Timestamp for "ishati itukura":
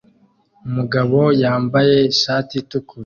2.13-2.99